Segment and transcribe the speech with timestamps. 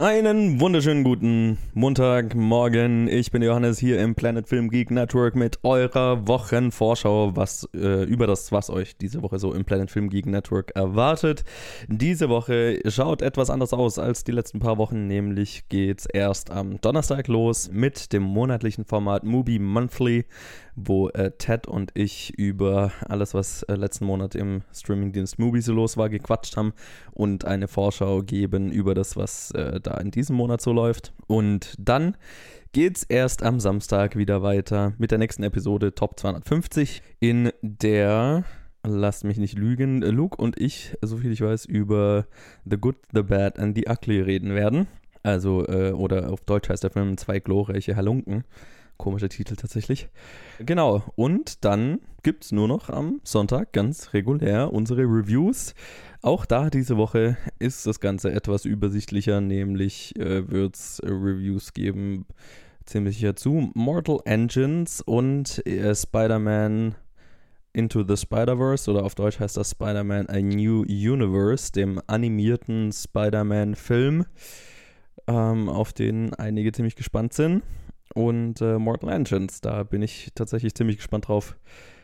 [0.00, 3.06] Einen wunderschönen guten Montagmorgen.
[3.06, 8.26] Ich bin Johannes hier im Planet Film Geek Network mit eurer Wochenvorschau, was äh, über
[8.26, 11.44] das, was euch diese Woche so im Planet Film Geek Network erwartet.
[11.86, 16.80] Diese Woche schaut etwas anders aus als die letzten paar Wochen, nämlich geht's erst am
[16.80, 20.24] Donnerstag los mit dem monatlichen Format Movie Monthly,
[20.76, 25.74] wo äh, Ted und ich über alles, was äh, letzten Monat im Streamingdienst Movie so
[25.74, 26.72] los war, gequatscht haben
[27.12, 31.12] und eine Vorschau geben über das, was äh, da in diesem Monat so läuft.
[31.26, 32.16] Und dann
[32.72, 38.44] geht's erst am Samstag wieder weiter mit der nächsten Episode Top 250, in der
[38.82, 42.26] lasst mich nicht lügen, Luke und ich, soviel ich weiß, über
[42.64, 44.86] The Good, The Bad and The Ugly reden werden.
[45.22, 48.44] Also, äh, oder auf Deutsch heißt der Film Zwei glorreiche Halunken.
[48.96, 50.08] Komischer Titel tatsächlich.
[50.58, 55.74] Genau, und dann gibt es nur noch am Sonntag ganz regulär unsere Reviews.
[56.22, 62.26] Auch da diese Woche ist das Ganze etwas übersichtlicher, nämlich äh, wird es Reviews geben,
[62.84, 66.94] ziemlich sicher zu Mortal Engines und äh, Spider-Man
[67.72, 74.26] Into the Spider-Verse oder auf Deutsch heißt das Spider-Man A New Universe, dem animierten Spider-Man-Film,
[75.26, 77.62] ähm, auf den einige ziemlich gespannt sind.
[78.14, 81.56] Und äh, Mortal Engines, da bin ich tatsächlich ziemlich gespannt drauf.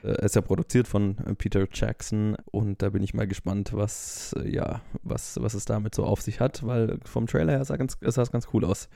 [0.04, 4.34] Äh, ist ja produziert von äh, Peter Jackson und da bin ich mal gespannt, was,
[4.38, 7.76] äh, ja, was, was es damit so auf sich hat, weil vom Trailer her sah,
[7.76, 8.88] ganz, sah es ganz cool aus.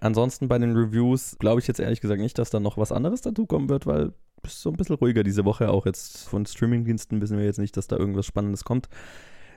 [0.00, 3.20] Ansonsten bei den Reviews glaube ich jetzt ehrlich gesagt nicht, dass da noch was anderes
[3.20, 5.68] dazu kommen wird, weil es so ein bisschen ruhiger diese Woche.
[5.70, 8.88] Auch jetzt von Streamingdiensten wissen wir jetzt nicht, dass da irgendwas Spannendes kommt.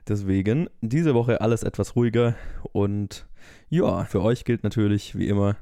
[0.08, 2.36] Deswegen diese Woche alles etwas ruhiger
[2.72, 3.28] und
[3.70, 5.58] ja, für euch gilt natürlich wie immer,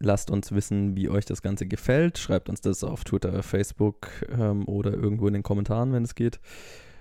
[0.00, 2.18] lasst uns wissen, wie euch das Ganze gefällt.
[2.18, 6.40] Schreibt uns das auf Twitter, Facebook ähm, oder irgendwo in den Kommentaren, wenn es geht,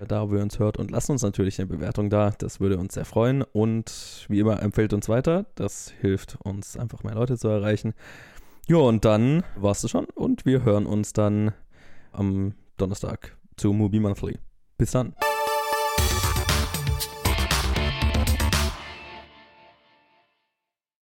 [0.05, 0.77] da wo ihr uns hört.
[0.77, 2.31] Und lasst uns natürlich eine Bewertung da.
[2.37, 3.41] Das würde uns sehr freuen.
[3.41, 5.45] Und wie immer, empfehlt uns weiter.
[5.55, 7.93] Das hilft uns einfach mehr Leute zu erreichen.
[8.67, 10.05] Ja, und dann war es schon.
[10.15, 11.53] Und wir hören uns dann
[12.11, 14.39] am Donnerstag zu Movie Monthly.
[14.77, 15.13] Bis dann.